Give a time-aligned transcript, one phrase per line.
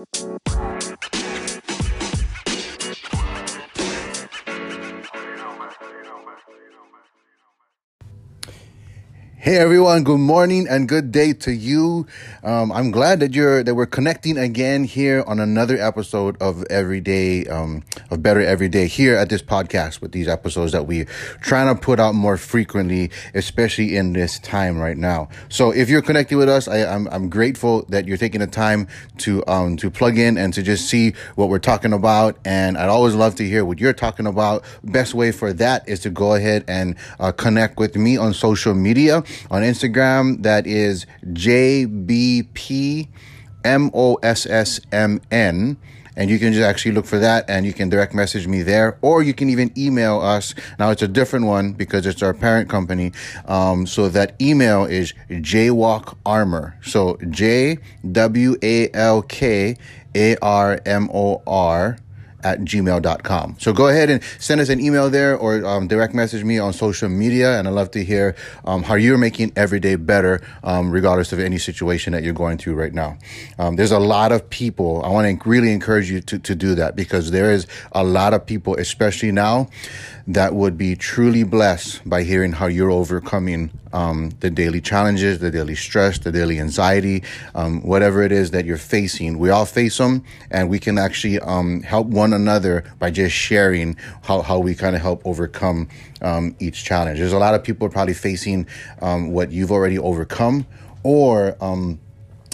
[0.00, 0.79] Música
[9.42, 12.06] Hey everyone, good morning and good day to you.
[12.44, 17.46] Um, I'm glad that you're that we're connecting again here on another episode of Everyday
[17.46, 21.06] um, of Better Every Day here at this podcast with these episodes that we're
[21.40, 25.30] trying to put out more frequently, especially in this time right now.
[25.48, 28.46] So if you're connecting with us, I, am I'm, I'm grateful that you're taking the
[28.46, 28.88] time
[29.20, 32.36] to um, to plug in and to just see what we're talking about.
[32.44, 34.64] And I'd always love to hear what you're talking about.
[34.84, 38.74] Best way for that is to go ahead and uh, connect with me on social
[38.74, 40.42] media on Instagram.
[40.42, 43.06] That is JBPMOSSMN.
[46.16, 48.98] And you can just actually look for that and you can direct message me there,
[49.00, 50.54] or you can even email us.
[50.78, 53.12] Now it's a different one because it's our parent company.
[53.46, 56.76] Um, so that email is Jaywalk Armor.
[56.82, 57.78] So J
[58.10, 59.76] W A L K
[60.14, 61.96] A R M O R
[62.44, 63.56] at gmail.com.
[63.58, 66.72] So go ahead and send us an email there or um, direct message me on
[66.72, 67.58] social media.
[67.58, 71.40] And I'd love to hear um, how you're making every day better, um, regardless of
[71.40, 73.18] any situation that you're going through right now.
[73.58, 75.02] Um, there's a lot of people.
[75.04, 78.34] I want to really encourage you to, to do that because there is a lot
[78.34, 79.68] of people, especially now,
[80.26, 85.50] that would be truly blessed by hearing how you're overcoming um, the daily challenges, the
[85.50, 89.38] daily stress, the daily anxiety, um, whatever it is that you're facing.
[89.38, 91.40] We all face them, and we can actually
[91.84, 95.88] help one another by just sharing how, how we kind of help overcome
[96.22, 97.18] um, each challenge.
[97.18, 98.66] There's a lot of people probably facing
[99.02, 100.66] um, what you've already overcome,
[101.02, 102.00] or um,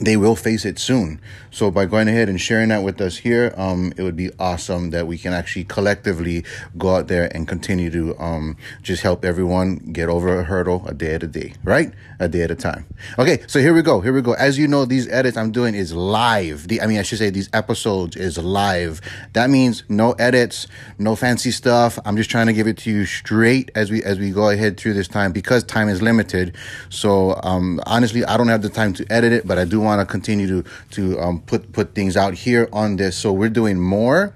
[0.00, 1.20] they will face it soon.
[1.50, 4.90] So by going ahead and sharing that with us here, um, it would be awesome
[4.90, 6.44] that we can actually collectively
[6.78, 10.94] go out there and continue to um, just help everyone get over a hurdle a
[10.94, 11.92] day at a day, right?
[12.18, 12.86] A day at a time.
[13.18, 14.00] Okay, so here we go.
[14.00, 14.32] Here we go.
[14.34, 16.68] As you know, these edits I'm doing is live.
[16.68, 19.00] The, I mean, I should say these episodes is live.
[19.32, 20.66] That means no edits,
[20.98, 21.98] no fancy stuff.
[22.04, 24.78] I'm just trying to give it to you straight as we as we go ahead
[24.78, 26.56] through this time because time is limited.
[26.88, 29.89] So um, honestly, I don't have the time to edit it, but I do want
[29.90, 33.16] want to continue to to um, put put things out here on this.
[33.16, 34.34] So we're doing more.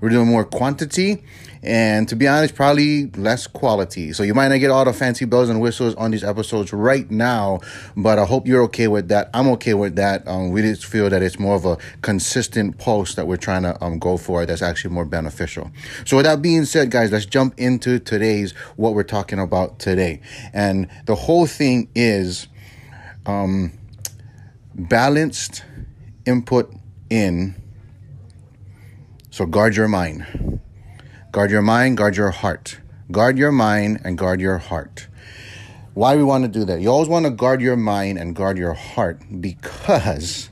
[0.00, 1.22] We're doing more quantity
[1.64, 4.12] and to be honest, probably less quality.
[4.12, 7.10] So you might not get all the fancy bells and whistles on these episodes right
[7.10, 7.60] now,
[7.96, 9.30] but I hope you're okay with that.
[9.32, 10.28] I'm okay with that.
[10.28, 13.82] Um, we just feel that it's more of a consistent post that we're trying to
[13.82, 15.70] um, go for that's actually more beneficial.
[16.04, 20.20] So with that being said, guys, let's jump into today's what we're talking about today.
[20.52, 22.46] And the whole thing is
[23.24, 23.72] um,
[24.74, 25.64] balanced
[26.26, 26.72] input
[27.10, 27.54] in.
[29.30, 30.60] So guard your mind.
[31.32, 32.78] Guard your mind, guard your heart.
[33.10, 35.08] Guard your mind and guard your heart.
[35.94, 36.80] Why we want to do that?
[36.80, 40.50] You always want to guard your mind and guard your heart because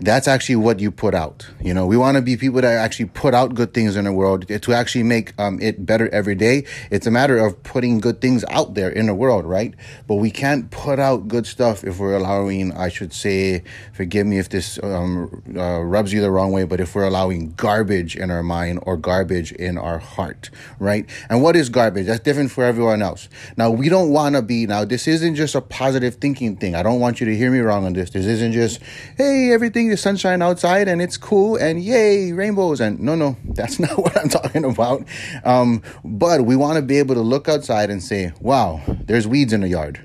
[0.00, 1.46] that's actually what you put out.
[1.60, 4.12] You know, we want to be people that actually put out good things in the
[4.12, 6.64] world to actually make um, it better every day.
[6.90, 9.74] It's a matter of putting good things out there in the world, right?
[10.06, 13.62] But we can't put out good stuff if we're allowing, I should say,
[13.92, 17.52] forgive me if this um, uh, rubs you the wrong way, but if we're allowing
[17.52, 21.08] garbage in our mind or garbage in our heart, right?
[21.28, 22.06] And what is garbage?
[22.06, 23.28] That's different for everyone else.
[23.56, 26.74] Now, we don't want to be, now, this isn't just a positive thinking thing.
[26.74, 28.10] I don't want you to hear me wrong on this.
[28.10, 28.80] This isn't just,
[29.18, 32.80] hey, everything the sunshine outside and it's cool and yay, rainbows.
[32.80, 35.04] And no, no, that's not what I'm talking about.
[35.44, 39.52] Um, but we want to be able to look outside and say, wow, there's weeds
[39.52, 40.00] in the yard.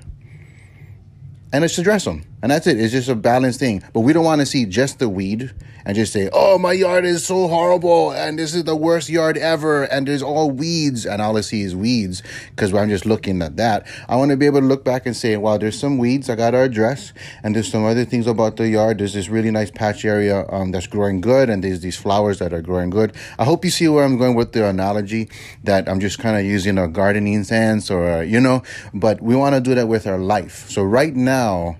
[1.52, 2.24] And let's address them.
[2.42, 2.78] And that's it.
[2.78, 3.82] It's just a balanced thing.
[3.92, 5.52] But we don't want to see just the weed
[5.86, 9.38] and just say, oh, my yard is so horrible and this is the worst yard
[9.38, 13.40] ever and there's all weeds and all I see is weeds because I'm just looking
[13.40, 13.86] at that.
[14.08, 16.34] I want to be able to look back and say, wow, there's some weeds I
[16.34, 17.12] got to address
[17.44, 18.98] and there's some other things about the yard.
[18.98, 22.52] There's this really nice patch area um, that's growing good and there's these flowers that
[22.52, 23.14] are growing good.
[23.38, 25.28] I hope you see where I'm going with the analogy
[25.62, 29.54] that I'm just kind of using a gardening sense or, you know, but we want
[29.54, 30.68] to do that with our life.
[30.68, 31.76] So right now,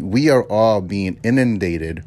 [0.00, 2.04] we are all being inundated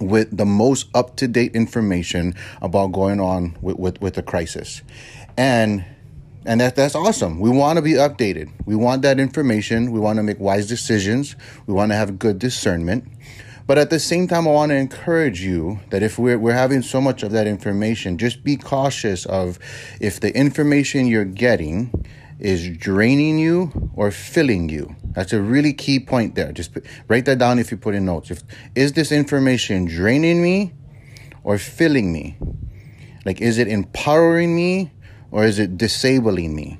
[0.00, 4.82] with the most up to date information about going on with, with, with the crisis.
[5.36, 5.84] And
[6.44, 7.40] and that, that's awesome.
[7.40, 8.50] We want to be updated.
[8.64, 9.90] We want that information.
[9.90, 11.36] We want to make wise decisions.
[11.66, 13.04] We want to have good discernment.
[13.66, 16.80] But at the same time, I want to encourage you that if we're, we're having
[16.80, 19.58] so much of that information, just be cautious of
[20.00, 21.92] if the information you're getting
[22.38, 24.94] is draining you or filling you.
[25.12, 26.52] That's a really key point there.
[26.52, 26.76] Just
[27.08, 28.30] write that down if you put in notes.
[28.30, 28.42] If
[28.74, 30.72] is this information draining me
[31.42, 32.36] or filling me?
[33.24, 34.92] Like is it empowering me
[35.30, 36.78] or is it disabling me?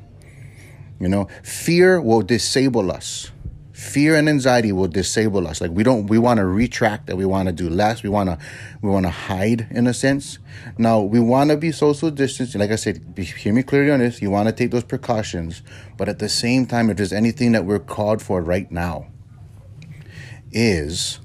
[1.00, 3.30] You know, fear will disable us.
[3.78, 5.60] Fear and anxiety will disable us.
[5.60, 8.02] Like we don't we want to retract and we want to do less.
[8.02, 8.38] We want to
[8.82, 10.40] we want to hide in a sense.
[10.76, 12.60] Now we want to be social distancing.
[12.60, 14.20] Like i said hear me clearly on this.
[14.20, 15.62] You want to take those precautions.
[15.96, 19.06] But at the same time if there's anything that we're called for right now
[20.50, 21.20] is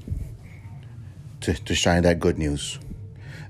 [1.42, 2.78] to, to shine that good news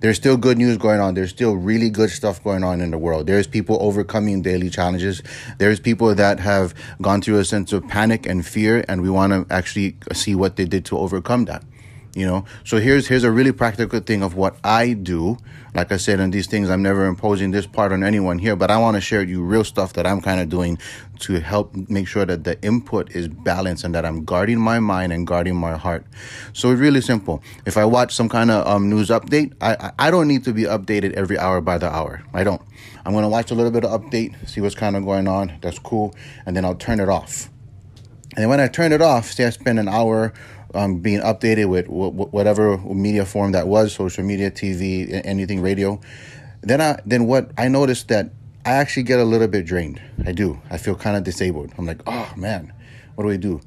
[0.03, 1.13] there's still good news going on.
[1.13, 3.25] There's still really good stuff going on in the world.
[3.25, 5.23] There's people overcoming daily challenges.
[5.59, 9.31] There's people that have gone through a sense of panic and fear, and we want
[9.31, 11.63] to actually see what they did to overcome that
[12.15, 12.45] you know?
[12.63, 15.37] So here's here's a really practical thing of what i do.
[15.73, 18.69] Like i said in these things i'm never imposing this part on anyone here but
[18.69, 20.77] i want to share you real stuff that i'm kind of doing
[21.21, 25.11] to help make sure that the input is balanced and that i'm guarding my mind
[25.11, 26.05] and guarding my heart.
[26.53, 27.41] So it's really simple.
[27.65, 30.63] If i watch some kind of um, news update I, I don't need to be
[30.63, 32.23] updated every hour by the hour.
[32.33, 32.61] I don't.
[33.05, 35.53] I'm going to watch a little bit of update see what's kind of going on
[35.61, 36.13] that's cool
[36.45, 37.49] and then i'll turn it off.
[38.35, 40.33] And when I turn it off, say I spend an hour
[40.73, 45.99] um, being updated with whatever media form that was, social media, TV, anything, radio.
[46.61, 48.31] Then I then what I noticed that
[48.65, 50.01] I actually get a little bit drained.
[50.25, 50.61] I do.
[50.69, 51.73] I feel kind of disabled.
[51.77, 52.73] I'm like, oh man,
[53.15, 53.61] what do we do?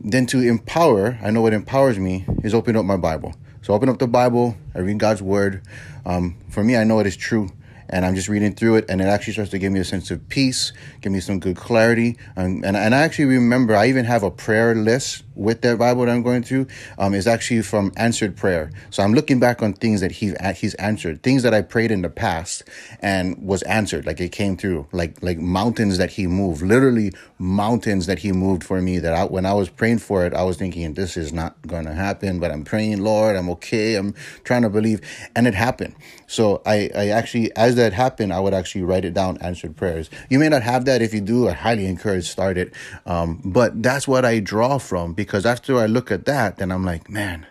[0.00, 3.34] Then to empower, I know what empowers me is open up my Bible.
[3.62, 4.56] So open up the Bible.
[4.74, 5.62] I read God's word.
[6.04, 7.50] Um, for me, I know it is true
[7.88, 10.10] and I'm just reading through it, and it actually starts to give me a sense
[10.10, 14.04] of peace, give me some good clarity, and and, and I actually remember I even
[14.04, 16.66] have a prayer list with that Bible that I'm going through.
[16.98, 20.74] Um, is actually from answered prayer, so I'm looking back on things that he he's
[20.74, 22.64] answered, things that I prayed in the past
[23.00, 28.06] and was answered, like it came through, like like mountains that he moved, literally mountains
[28.06, 28.98] that he moved for me.
[28.98, 31.84] That I, when I was praying for it, I was thinking this is not going
[31.84, 35.00] to happen, but I'm praying, Lord, I'm okay, I'm trying to believe,
[35.34, 35.94] and it happened.
[36.26, 40.10] So I I actually as that happened, I would actually write it down, answered prayers.
[40.28, 41.02] You may not have that.
[41.02, 42.74] If you do, I highly encourage start it.
[43.06, 46.84] Um, but that's what I draw from because after I look at that, then I'm
[46.84, 47.46] like, man,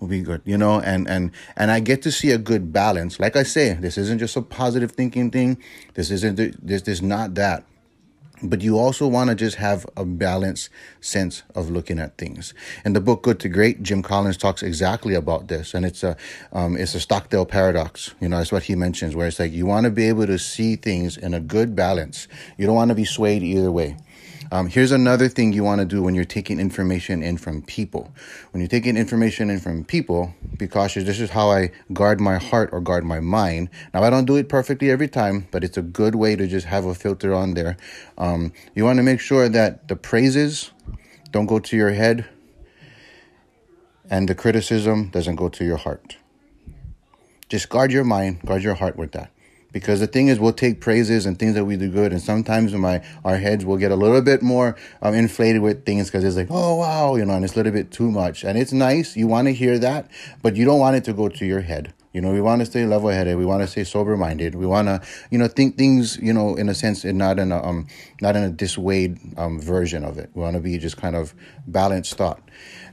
[0.00, 3.18] will be good, you know, and and and I get to see a good balance.
[3.18, 5.58] Like I say, this isn't just a positive thinking thing.
[5.94, 7.64] This isn't this is not that
[8.42, 12.54] but you also want to just have a balanced sense of looking at things.
[12.84, 16.16] In the book Good to Great, Jim Collins talks exactly about this, and it's a
[16.52, 18.14] um, it's a Stockdale paradox.
[18.20, 20.38] You know, that's what he mentions, where it's like you want to be able to
[20.38, 22.28] see things in a good balance.
[22.56, 23.96] You don't want to be swayed either way.
[24.52, 28.12] Um, here's another thing you want to do when you're taking information in from people.
[28.52, 31.04] When you're taking information in from people, be cautious.
[31.04, 33.70] This is how I guard my heart or guard my mind.
[33.92, 36.66] Now, I don't do it perfectly every time, but it's a good way to just
[36.66, 37.76] have a filter on there.
[38.18, 40.70] Um, you want to make sure that the praises
[41.32, 42.26] don't go to your head
[44.08, 46.18] and the criticism doesn't go to your heart.
[47.48, 49.30] Just guard your mind, guard your heart with that
[49.72, 52.72] because the thing is we'll take praises and things that we do good and sometimes
[52.72, 56.36] my our heads will get a little bit more um, inflated with things because it's
[56.36, 58.44] like oh wow you know and it's a little bit too much.
[58.44, 60.10] And it's nice you want to hear that
[60.42, 61.92] but you don't want it to go to your head.
[62.12, 64.64] You know we want to stay level headed we want to stay sober minded we
[64.64, 67.62] want to you know think things you know in a sense and not in a
[67.62, 67.86] um
[68.22, 70.30] not in a dissuade um version of it.
[70.32, 71.34] We want to be just kind of
[71.66, 72.40] balanced thought.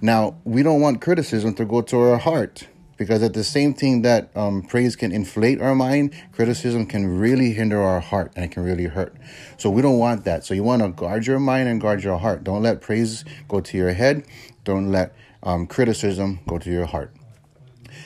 [0.01, 2.67] Now we don't want criticism to go to our heart
[3.03, 7.51] because at the same thing that um, praise can inflate our mind, criticism can really
[7.51, 9.13] hinder our heart and it can really hurt.
[9.57, 10.45] So we don't want that.
[10.45, 12.43] So you want to guard your mind and guard your heart.
[12.43, 14.25] Don't let praise go to your head.
[14.63, 15.13] Don't let
[15.43, 17.11] um, criticism go to your heart.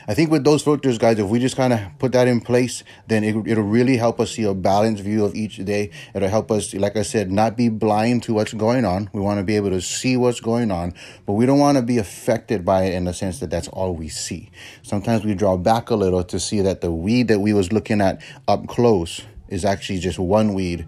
[0.08, 2.84] I think with those filters, guys, if we just kind of put that in place,
[3.08, 5.92] then it, it'll really help us see a balanced view of each day.
[6.14, 9.10] It'll help us, like I said, not be blind to what's going on.
[9.14, 10.94] We want to be able to see what's going on,
[11.26, 13.96] but we don't want to be affected by it in the sense that that's all
[13.96, 14.52] we see.
[14.82, 18.02] Sometimes we draw back a little to see that the weed that we was looking
[18.02, 20.86] at up close is actually just one weed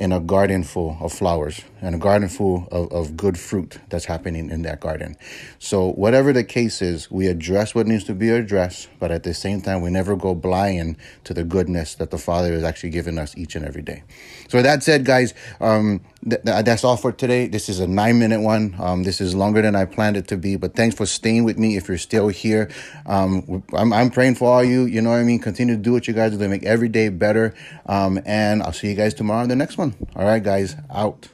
[0.00, 4.06] in a garden full of flowers and a garden full of, of good fruit that's
[4.06, 5.14] happening in that garden.
[5.58, 9.34] So, whatever the case is, we address what needs to be addressed, but at the
[9.34, 13.18] same time, we never go blind to the goodness that the Father is actually giving
[13.18, 14.02] us each and every day.
[14.48, 17.46] So, that said, guys, um, th- that's all for today.
[17.46, 18.74] This is a nine minute one.
[18.78, 21.58] Um, this is longer than I planned it to be, but thanks for staying with
[21.58, 22.70] me if you're still here.
[23.06, 24.84] Um, I'm, I'm praying for all you.
[24.84, 25.38] You know what I mean?
[25.38, 27.54] Continue to do what you guys do to make every day better.
[27.86, 29.94] Um, and I'll see you guys tomorrow in the next one.
[30.16, 31.28] All right, guys, out.